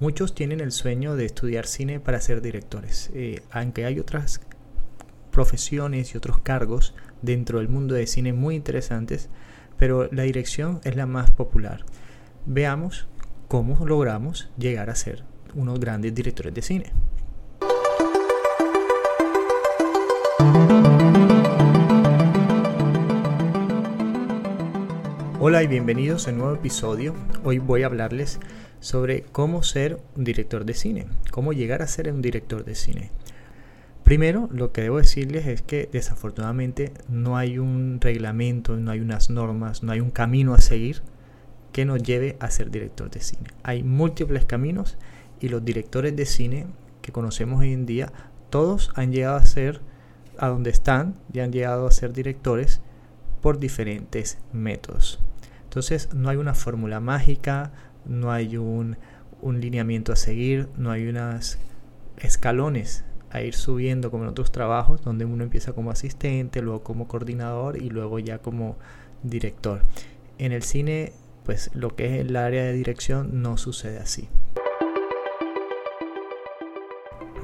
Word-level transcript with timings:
Muchos 0.00 0.32
tienen 0.32 0.60
el 0.60 0.70
sueño 0.70 1.16
de 1.16 1.24
estudiar 1.24 1.66
cine 1.66 1.98
para 1.98 2.20
ser 2.20 2.40
directores, 2.40 3.10
eh, 3.14 3.42
aunque 3.50 3.84
hay 3.84 3.98
otras 3.98 4.40
profesiones 5.32 6.14
y 6.14 6.16
otros 6.16 6.38
cargos 6.38 6.94
dentro 7.20 7.58
del 7.58 7.68
mundo 7.68 7.96
de 7.96 8.06
cine 8.06 8.32
muy 8.32 8.54
interesantes, 8.54 9.28
pero 9.76 10.08
la 10.12 10.22
dirección 10.22 10.80
es 10.84 10.94
la 10.94 11.06
más 11.06 11.32
popular. 11.32 11.84
Veamos 12.46 13.08
cómo 13.48 13.84
logramos 13.84 14.50
llegar 14.56 14.88
a 14.88 14.94
ser 14.94 15.24
unos 15.56 15.80
grandes 15.80 16.14
directores 16.14 16.54
de 16.54 16.62
cine. 16.62 16.92
Hola 25.40 25.64
y 25.64 25.66
bienvenidos 25.66 26.28
a 26.28 26.30
un 26.30 26.38
nuevo 26.38 26.54
episodio. 26.54 27.14
Hoy 27.42 27.58
voy 27.58 27.82
a 27.82 27.86
hablarles 27.86 28.38
sobre 28.80 29.22
cómo 29.22 29.62
ser 29.62 30.00
un 30.16 30.24
director 30.24 30.64
de 30.64 30.74
cine, 30.74 31.06
cómo 31.30 31.52
llegar 31.52 31.82
a 31.82 31.86
ser 31.86 32.12
un 32.12 32.22
director 32.22 32.64
de 32.64 32.74
cine. 32.74 33.10
Primero, 34.04 34.48
lo 34.50 34.72
que 34.72 34.80
debo 34.80 34.98
decirles 34.98 35.46
es 35.46 35.60
que 35.60 35.88
desafortunadamente 35.92 36.92
no 37.08 37.36
hay 37.36 37.58
un 37.58 37.98
reglamento, 38.00 38.76
no 38.76 38.90
hay 38.90 39.00
unas 39.00 39.28
normas, 39.28 39.82
no 39.82 39.92
hay 39.92 40.00
un 40.00 40.10
camino 40.10 40.54
a 40.54 40.60
seguir 40.60 41.02
que 41.72 41.84
nos 41.84 42.02
lleve 42.02 42.36
a 42.40 42.50
ser 42.50 42.70
director 42.70 43.10
de 43.10 43.20
cine. 43.20 43.48
Hay 43.62 43.82
múltiples 43.82 44.46
caminos 44.46 44.96
y 45.40 45.48
los 45.48 45.64
directores 45.64 46.16
de 46.16 46.24
cine 46.24 46.66
que 47.02 47.12
conocemos 47.12 47.60
hoy 47.60 47.72
en 47.72 47.86
día, 47.86 48.12
todos 48.50 48.90
han 48.94 49.12
llegado 49.12 49.36
a 49.36 49.44
ser 49.44 49.80
a 50.38 50.48
donde 50.48 50.70
están 50.70 51.16
y 51.32 51.40
han 51.40 51.52
llegado 51.52 51.86
a 51.86 51.90
ser 51.90 52.12
directores 52.12 52.80
por 53.40 53.58
diferentes 53.58 54.38
métodos. 54.52 55.20
Entonces 55.64 56.14
no 56.14 56.30
hay 56.30 56.38
una 56.38 56.54
fórmula 56.54 57.00
mágica, 57.00 57.72
no 58.04 58.32
hay 58.32 58.56
un, 58.56 58.96
lineamiento 59.42 60.12
a 60.12 60.16
seguir, 60.16 60.68
no 60.76 60.90
hay 60.90 61.08
unos 61.08 61.58
escalones 62.18 63.04
a 63.30 63.42
ir 63.42 63.54
subiendo 63.54 64.10
como 64.10 64.24
en 64.24 64.30
otros 64.30 64.50
trabajos, 64.52 65.02
donde 65.02 65.24
uno 65.24 65.44
empieza 65.44 65.72
como 65.72 65.90
asistente, 65.90 66.62
luego 66.62 66.82
como 66.82 67.08
coordinador 67.08 67.80
y 67.80 67.90
luego 67.90 68.18
ya 68.18 68.38
como 68.38 68.76
director. 69.22 69.82
En 70.38 70.52
el 70.52 70.62
cine, 70.62 71.12
pues 71.44 71.70
lo 71.74 71.94
que 71.94 72.06
es 72.06 72.20
el 72.20 72.36
área 72.36 72.64
de 72.64 72.72
dirección 72.72 73.42
no 73.42 73.56
sucede 73.56 73.98
así. 73.98 74.28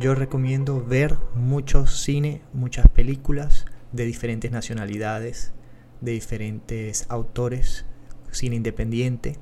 Yo 0.00 0.14
recomiendo 0.14 0.84
ver 0.84 1.16
mucho 1.34 1.86
cine, 1.86 2.42
muchas 2.52 2.88
películas 2.88 3.66
de 3.92 4.04
diferentes 4.04 4.52
nacionalidades, 4.52 5.52
de 6.00 6.12
diferentes 6.12 7.06
autores, 7.08 7.84
cine 8.30 8.56
independiente, 8.56 9.38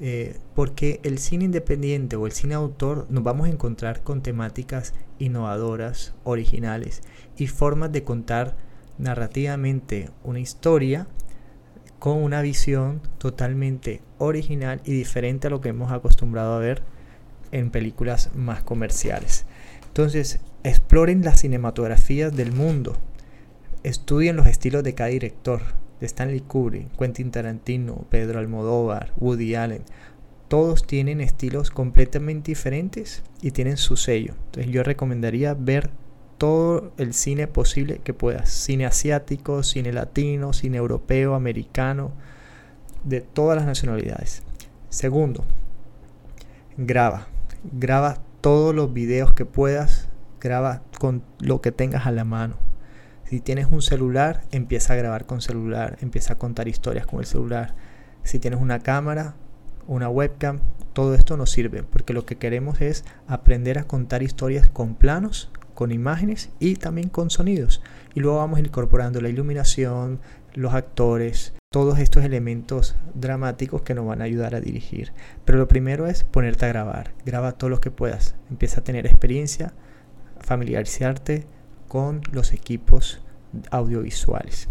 eh, 0.00 0.36
porque 0.54 1.00
el 1.04 1.18
cine 1.18 1.46
independiente 1.46 2.16
o 2.16 2.26
el 2.26 2.32
cine 2.32 2.54
autor 2.54 3.06
nos 3.08 3.24
vamos 3.24 3.46
a 3.46 3.50
encontrar 3.50 4.02
con 4.02 4.22
temáticas 4.22 4.92
innovadoras, 5.18 6.14
originales 6.24 7.02
y 7.38 7.46
formas 7.46 7.92
de 7.92 8.04
contar 8.04 8.56
narrativamente 8.98 10.10
una 10.22 10.40
historia 10.40 11.06
con 11.98 12.22
una 12.22 12.42
visión 12.42 13.00
totalmente 13.18 14.02
original 14.18 14.82
y 14.84 14.92
diferente 14.92 15.46
a 15.46 15.50
lo 15.50 15.60
que 15.60 15.70
hemos 15.70 15.90
acostumbrado 15.92 16.54
a 16.54 16.58
ver 16.58 16.82
en 17.52 17.70
películas 17.70 18.30
más 18.34 18.62
comerciales. 18.62 19.46
Entonces, 19.88 20.40
exploren 20.62 21.24
las 21.24 21.40
cinematografías 21.40 22.36
del 22.36 22.52
mundo, 22.52 22.98
estudien 23.82 24.36
los 24.36 24.46
estilos 24.46 24.84
de 24.84 24.94
cada 24.94 25.08
director, 25.08 25.62
de 26.00 26.06
Stanley 26.06 26.40
Kubrick, 26.40 26.96
Quentin 26.96 27.30
Tarantino, 27.30 28.04
Pedro 28.10 28.38
Almodóvar, 28.38 29.12
Woody 29.18 29.54
Allen, 29.54 29.82
todos 30.48 30.86
tienen 30.86 31.20
estilos 31.20 31.70
completamente 31.70 32.52
diferentes 32.52 33.22
y 33.42 33.50
tienen 33.50 33.76
su 33.76 33.96
sello. 33.96 34.34
Entonces 34.46 34.72
yo 34.72 34.82
recomendaría 34.82 35.54
ver 35.54 35.90
todo 36.38 36.92
el 36.98 37.14
cine 37.14 37.46
posible 37.46 37.98
que 38.04 38.14
puedas. 38.14 38.50
Cine 38.50 38.86
asiático, 38.86 39.62
cine 39.62 39.92
latino, 39.92 40.52
cine 40.52 40.76
europeo, 40.76 41.34
americano, 41.34 42.12
de 43.04 43.20
todas 43.20 43.56
las 43.56 43.66
nacionalidades. 43.66 44.42
Segundo, 44.88 45.44
graba. 46.76 47.28
Graba 47.72 48.18
todos 48.40 48.74
los 48.74 48.92
videos 48.92 49.32
que 49.32 49.46
puedas. 49.46 50.08
Graba 50.40 50.82
con 50.98 51.22
lo 51.40 51.60
que 51.60 51.72
tengas 51.72 52.06
a 52.06 52.12
la 52.12 52.24
mano. 52.24 52.65
Si 53.28 53.40
tienes 53.40 53.66
un 53.70 53.82
celular, 53.82 54.42
empieza 54.52 54.92
a 54.92 54.96
grabar 54.96 55.26
con 55.26 55.40
celular, 55.40 55.98
empieza 56.00 56.34
a 56.34 56.38
contar 56.38 56.68
historias 56.68 57.06
con 57.06 57.18
el 57.18 57.26
celular. 57.26 57.74
Si 58.22 58.38
tienes 58.38 58.60
una 58.60 58.78
cámara, 58.78 59.34
una 59.88 60.08
webcam, 60.08 60.60
todo 60.92 61.12
esto 61.14 61.36
nos 61.36 61.50
sirve 61.50 61.82
porque 61.82 62.12
lo 62.12 62.24
que 62.24 62.36
queremos 62.36 62.80
es 62.80 63.04
aprender 63.26 63.78
a 63.78 63.84
contar 63.84 64.22
historias 64.22 64.70
con 64.70 64.94
planos, 64.94 65.50
con 65.74 65.90
imágenes 65.90 66.50
y 66.60 66.76
también 66.76 67.08
con 67.08 67.30
sonidos. 67.30 67.82
Y 68.14 68.20
luego 68.20 68.38
vamos 68.38 68.60
incorporando 68.60 69.20
la 69.20 69.28
iluminación, 69.28 70.20
los 70.54 70.74
actores, 70.74 71.52
todos 71.72 71.98
estos 71.98 72.24
elementos 72.24 72.94
dramáticos 73.14 73.82
que 73.82 73.94
nos 73.94 74.06
van 74.06 74.20
a 74.22 74.24
ayudar 74.24 74.54
a 74.54 74.60
dirigir. 74.60 75.12
Pero 75.44 75.58
lo 75.58 75.66
primero 75.66 76.06
es 76.06 76.22
ponerte 76.22 76.64
a 76.64 76.68
grabar. 76.68 77.12
Graba 77.24 77.52
todo 77.52 77.70
lo 77.70 77.80
que 77.80 77.90
puedas. 77.90 78.36
Empieza 78.50 78.80
a 78.80 78.84
tener 78.84 79.04
experiencia, 79.04 79.74
familiarizarte 80.38 81.44
con 81.88 82.22
los 82.32 82.52
equipos 82.52 83.20
audiovisuales. 83.70 84.68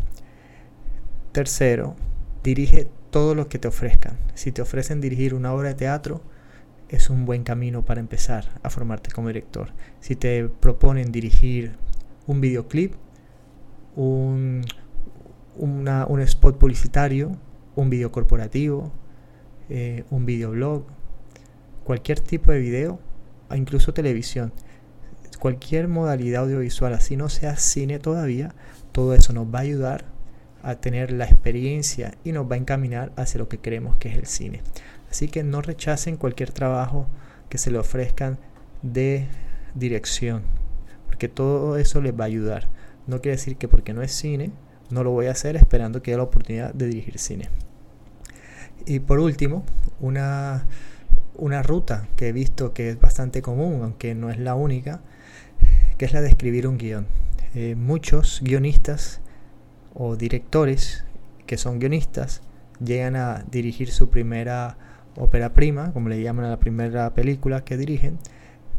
Tercero, 1.31 1.95
dirige 2.43 2.87
todo 3.09 3.35
lo 3.35 3.47
que 3.47 3.59
te 3.59 3.67
ofrezcan. 3.67 4.17
Si 4.33 4.51
te 4.51 4.61
ofrecen 4.61 5.01
dirigir 5.01 5.33
una 5.33 5.53
obra 5.53 5.69
de 5.69 5.75
teatro, 5.75 6.21
es 6.89 7.09
un 7.09 7.25
buen 7.25 7.43
camino 7.43 7.83
para 7.83 7.99
empezar 7.99 8.59
a 8.63 8.69
formarte 8.69 9.11
como 9.11 9.29
director. 9.29 9.71
Si 9.99 10.15
te 10.15 10.47
proponen 10.47 11.11
dirigir 11.11 11.77
un 12.27 12.41
videoclip, 12.41 12.93
un, 13.95 14.63
spot 16.23 16.57
publicitario, 16.57 17.31
un 17.75 17.89
video 17.89 18.11
corporativo, 18.11 18.91
eh, 19.69 20.03
un 20.09 20.25
videoblog, 20.25 20.85
cualquier 21.83 22.19
tipo 22.19 22.51
de 22.51 22.59
video, 22.59 22.99
incluso 23.55 23.93
televisión, 23.93 24.51
cualquier 25.37 25.87
modalidad 25.87 26.43
audiovisual, 26.43 26.93
así 26.93 27.15
no 27.15 27.29
sea 27.29 27.57
cine 27.57 27.99
todavía, 27.99 28.53
todo 28.91 29.13
eso 29.13 29.33
nos 29.33 29.47
va 29.53 29.59
a 29.59 29.63
ayudar 29.63 30.05
a 30.63 30.75
tener 30.75 31.11
la 31.11 31.25
experiencia 31.25 32.15
y 32.23 32.31
nos 32.31 32.49
va 32.49 32.55
a 32.55 32.57
encaminar 32.57 33.11
hacia 33.15 33.37
lo 33.37 33.47
que 33.47 33.59
queremos 33.59 33.97
que 33.97 34.09
es 34.09 34.17
el 34.17 34.25
cine. 34.25 34.61
Así 35.11 35.27
que 35.27 35.43
no 35.43 35.61
rechacen 35.61 36.17
cualquier 36.17 36.51
trabajo 36.51 37.07
que 37.49 37.57
se 37.57 37.71
le 37.71 37.77
ofrezcan 37.77 38.37
de 38.81 39.27
dirección, 39.75 40.43
porque 41.05 41.29
todo 41.29 41.77
eso 41.77 42.01
les 42.01 42.13
va 42.13 42.23
a 42.23 42.27
ayudar. 42.27 42.67
No 43.07 43.21
quiere 43.21 43.37
decir 43.37 43.57
que 43.57 43.67
porque 43.67 43.93
no 43.93 44.01
es 44.01 44.11
cine, 44.11 44.51
no 44.89 45.03
lo 45.03 45.11
voy 45.11 45.27
a 45.27 45.31
hacer 45.31 45.55
esperando 45.55 46.01
que 46.01 46.11
haya 46.11 46.17
la 46.17 46.23
oportunidad 46.23 46.73
de 46.73 46.87
dirigir 46.87 47.19
cine. 47.19 47.49
Y 48.85 48.99
por 48.99 49.19
último, 49.19 49.63
una, 49.99 50.65
una 51.37 51.63
ruta 51.63 52.07
que 52.15 52.29
he 52.29 52.31
visto 52.31 52.73
que 52.73 52.89
es 52.89 52.99
bastante 52.99 53.41
común, 53.41 53.81
aunque 53.83 54.15
no 54.15 54.29
es 54.29 54.39
la 54.39 54.55
única, 54.55 55.01
que 55.97 56.05
es 56.05 56.13
la 56.13 56.21
de 56.21 56.29
escribir 56.29 56.67
un 56.67 56.77
guion. 56.77 57.07
Eh, 57.53 57.75
muchos 57.75 58.41
guionistas 58.43 59.21
o 59.93 60.15
directores 60.15 61.05
que 61.45 61.57
son 61.57 61.79
guionistas 61.79 62.41
llegan 62.83 63.15
a 63.15 63.45
dirigir 63.49 63.91
su 63.91 64.09
primera 64.09 64.77
ópera 65.15 65.53
prima, 65.53 65.93
como 65.93 66.09
le 66.09 66.21
llaman 66.21 66.45
a 66.45 66.49
la 66.49 66.59
primera 66.59 67.13
película 67.13 67.63
que 67.63 67.77
dirigen, 67.77 68.17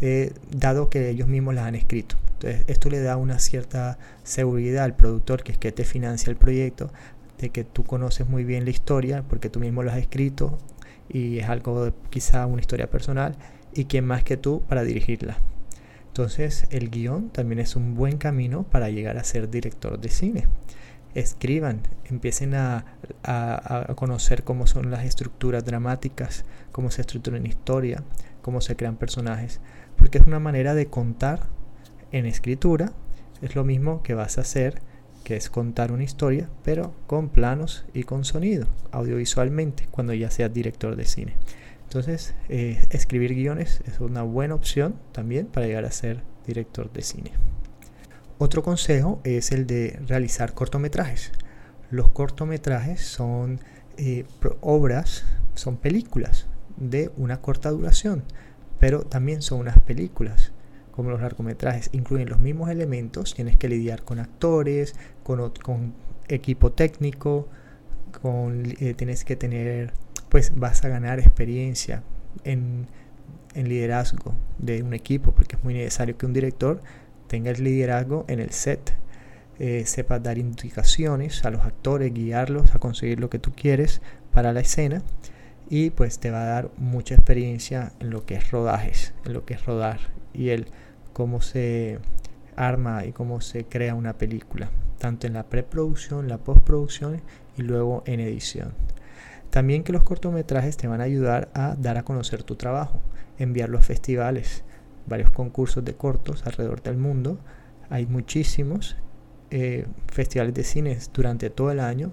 eh, 0.01 0.33
dado 0.51 0.91
que 0.91 1.09
ellos 1.09 1.29
mismos 1.29 1.55
las 1.55 1.65
han 1.65 1.75
escrito. 1.75 2.17
Entonces, 2.35 2.65
esto 2.67 2.91
le 2.91 3.01
da 3.01 3.17
una 3.17 3.39
cierta 3.39 3.99
seguridad 4.23 4.85
al 4.85 4.95
productor, 4.95 5.43
que 5.43 5.53
es 5.53 5.59
que 5.59 5.73
te 5.73 5.85
financia 5.85 6.31
el 6.31 6.37
proyecto, 6.37 6.91
de 7.39 7.49
que 7.49 7.65
tú 7.65 7.85
conoces 7.85 8.29
muy 8.29 8.45
bien 8.45 8.65
la 8.65 8.71
historia, 8.71 9.25
porque 9.27 9.49
tú 9.49 9.61
mismo 9.61 9.83
lo 9.83 9.91
has 9.91 9.99
escrito 9.99 10.59
y 11.09 11.39
es 11.39 11.49
algo, 11.49 11.93
quizá 12.11 12.47
una 12.47 12.61
historia 12.61 12.91
personal, 12.91 13.37
y 13.73 13.87
quién 13.87 14.05
más 14.07 14.23
que 14.25 14.37
tú 14.37 14.63
para 14.69 14.83
dirigirla. 14.85 15.39
Entonces 16.17 16.67
el 16.71 16.89
guion 16.89 17.29
también 17.29 17.59
es 17.59 17.77
un 17.77 17.95
buen 17.95 18.17
camino 18.17 18.63
para 18.63 18.89
llegar 18.89 19.19
a 19.19 19.23
ser 19.23 19.51
director 19.51 20.01
de 20.01 20.09
cine. 20.09 20.49
Escriban, 21.15 21.83
empiecen 22.07 22.55
a, 22.55 22.87
conocer 23.97 24.43
cómo 24.43 24.67
son 24.67 24.91
las 24.91 25.05
estructuras 25.05 25.67
dramáticas, 25.67 26.47
cómo 26.73 26.91
se 26.91 27.03
estructura 27.03 27.37
una 27.37 27.49
historia, 27.49 28.03
cómo 28.41 28.63
se 28.63 28.77
crean 28.77 28.97
personajes, 28.97 29.61
porque 29.99 30.17
es 30.17 30.27
una 30.27 30.41
manera 30.41 30.73
de 30.73 30.87
contar 30.87 31.49
en 32.13 32.25
escritura, 32.25 32.93
es 33.43 33.55
lo 33.55 33.65
mismo 33.65 34.03
que 34.03 34.15
vas 34.15 34.39
a 34.39 34.41
hacer, 34.41 34.81
que 35.23 35.37
es 35.37 35.51
contar 35.51 35.93
una 35.93 36.05
historia, 36.05 36.49
pero 36.65 36.95
con 37.07 37.29
planos 37.29 37.85
y 37.93 38.05
con 38.05 38.25
sonido, 38.25 38.69
audiovisualmente, 38.91 39.87
cuando 39.91 40.15
ya 40.15 40.31
seas 40.31 40.51
director 40.51 40.97
de 40.97 41.05
cine. 41.05 41.35
Entonces, 41.87 42.35
eh, 42.49 42.85
escribir 42.91 43.35
guiones 43.35 43.81
es 43.87 44.01
una 44.01 44.23
buena 44.23 44.55
opción 44.55 44.97
también 45.13 45.47
para 45.47 45.67
llegar 45.67 45.85
a 45.85 45.91
ser 45.91 46.23
director 46.47 46.93
de 46.93 47.03
cine. 47.03 47.33
Otro 48.39 48.63
consejo 48.63 49.21
es 49.25 49.53
el 49.53 49.67
de 49.67 49.99
realizar 50.07 50.53
cortometrajes. 50.53 51.33
Los 51.91 52.11
cortometrajes 52.11 53.01
son 53.01 53.61
eh, 53.97 54.25
obras, 54.61 55.25
son 55.55 55.77
películas 55.77 56.47
de 56.77 57.11
una 57.17 57.41
corta 57.41 57.71
duración. 57.71 58.25
pero 58.79 59.01
también 59.01 59.41
son 59.41 59.61
unas 59.61 59.81
películas 59.81 60.53
como 60.97 61.11
los 61.11 61.21
largometrajes 61.21 61.91
incluyen 61.93 62.31
los 62.31 62.41
mismos 62.41 62.71
elementos, 62.71 63.35
tienes 63.35 63.59
que 63.59 63.69
lidiar 63.69 64.03
con 64.03 64.19
actores, 64.19 64.95
con, 65.23 65.53
equipo 66.29 66.73
técnico, 66.73 67.49
con, 68.23 68.65
eh, 68.81 68.95
tienes 68.95 69.25
que 69.25 69.37
tener, 69.37 69.93
pues 70.37 70.53
vas 70.55 70.85
a 70.85 70.91
ganar 70.91 71.19
experiencia 71.19 72.03
en, 72.45 72.89
liderazgo 73.55 74.35
de 74.59 74.83
un 74.83 74.93
equipo, 74.93 75.33
porque 75.33 75.57
es 75.57 75.65
muy 75.65 75.73
necesario 75.73 76.19
que 76.19 76.27
un 76.27 76.35
director 76.35 76.83
tenga 77.27 77.51
el 77.53 77.65
liderazgo 77.65 78.27
en 78.29 78.41
el 78.41 78.51
set, 78.51 78.95
eh, 79.59 79.85
sepa 79.87 80.19
dar 80.19 80.37
indicaciones 80.37 81.43
a 81.47 81.51
los 81.51 81.63
actores, 81.63 82.13
guiarlos 82.13 82.75
a 82.75 82.79
conseguir 82.79 83.19
lo 83.19 83.31
que 83.31 83.39
tú 83.39 83.53
quieres 83.55 84.03
para 84.31 84.53
la 84.53 84.61
escena 84.61 85.03
y 85.71 85.89
pues 85.89 86.19
te 86.19 86.31
va 86.31 86.43
a 86.43 86.47
dar 86.47 86.71
mucha 86.77 87.15
experiencia 87.15 87.93
en 88.01 88.11
lo 88.11 88.27
que 88.27 88.35
es 88.35 88.51
rodajes, 88.51 89.15
en 89.25 89.33
lo 89.33 89.47
que 89.47 89.55
es 89.55 89.65
rodar 89.65 90.01
y 90.35 90.51
el 90.51 90.67
cómo 91.15 91.41
se 91.41 91.99
arma 92.57 93.07
y 93.07 93.13
cómo 93.13 93.41
se 93.41 93.65
crea 93.65 93.95
una 93.95 94.19
película, 94.19 94.69
tanto 94.99 95.27
en 95.27 95.33
la 95.33 95.45
preproducción, 95.45 96.29
la 96.29 96.37
postproducción 96.37 97.23
y 97.57 97.63
luego 97.63 98.03
en 98.05 98.21
edición. 98.21 98.75
También 99.57 99.85
que 99.85 99.93
los 99.95 100.05
cortometrajes 100.05 100.77
te 100.77 100.87
van 100.87 101.01
a 101.01 101.05
ayudar 101.05 101.49
a 101.55 101.77
dar 101.77 101.97
a 101.97 102.03
conocer 102.03 102.43
tu 102.43 102.57
trabajo, 102.57 103.01
enviarlo 103.39 103.79
a 103.79 103.81
festivales, 103.81 104.65
varios 105.07 105.31
concursos 105.31 105.83
de 105.83 105.95
cortos 105.95 106.45
alrededor 106.45 106.83
del 106.83 106.99
mundo. 106.99 107.39
Hay 107.89 108.05
muchísimos 108.05 108.99
eh, 109.51 109.87
festivales 110.13 110.53
de 110.53 110.63
cines 110.63 111.11
durante 111.11 111.49
todo 111.49 111.71
el 111.71 111.81
año 111.81 112.13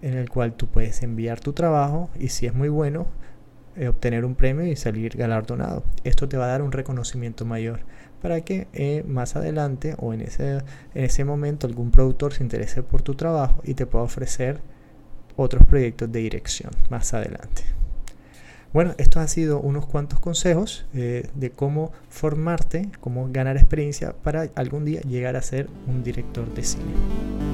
en 0.00 0.14
el 0.14 0.28
cual 0.28 0.54
tú 0.54 0.66
puedes 0.66 1.04
enviar 1.04 1.38
tu 1.38 1.52
trabajo 1.52 2.10
y 2.18 2.30
si 2.30 2.46
es 2.46 2.52
muy 2.52 2.68
bueno, 2.68 3.06
eh, 3.76 3.86
obtener 3.86 4.24
un 4.24 4.34
premio 4.34 4.66
y 4.66 4.74
salir 4.74 5.16
galardonado. 5.16 5.84
Esto 6.02 6.28
te 6.28 6.36
va 6.36 6.46
a 6.46 6.48
dar 6.48 6.62
un 6.62 6.72
reconocimiento 6.72 7.44
mayor 7.44 7.82
para 8.20 8.40
que 8.40 8.66
eh, 8.72 9.04
más 9.06 9.36
adelante 9.36 9.94
o 9.98 10.14
en 10.14 10.22
ese, 10.22 10.56
en 10.96 11.04
ese 11.04 11.24
momento 11.24 11.68
algún 11.68 11.92
productor 11.92 12.32
se 12.32 12.42
interese 12.42 12.82
por 12.82 13.02
tu 13.02 13.14
trabajo 13.14 13.60
y 13.62 13.74
te 13.74 13.86
pueda 13.86 14.02
ofrecer 14.02 14.60
otros 15.36 15.66
proyectos 15.66 16.10
de 16.10 16.20
dirección 16.20 16.70
más 16.90 17.14
adelante. 17.14 17.62
Bueno, 18.72 18.94
estos 18.96 19.20
han 19.20 19.28
sido 19.28 19.60
unos 19.60 19.84
cuantos 19.84 20.18
consejos 20.18 20.86
eh, 20.94 21.28
de 21.34 21.50
cómo 21.50 21.92
formarte, 22.08 22.88
cómo 23.00 23.28
ganar 23.30 23.56
experiencia 23.56 24.14
para 24.14 24.48
algún 24.54 24.86
día 24.86 25.02
llegar 25.02 25.36
a 25.36 25.42
ser 25.42 25.68
un 25.86 26.02
director 26.02 26.52
de 26.54 26.64
cine. 26.64 27.51